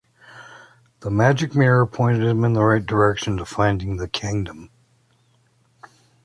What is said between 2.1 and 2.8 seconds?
him in the